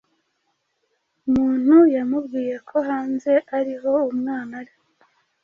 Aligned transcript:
umuntu 1.27 1.75
yamubwiye 1.95 2.55
ko 2.69 2.77
hanze 2.87 3.33
ariho 3.57 3.91
umwana 4.13 4.53
ari 4.61 4.73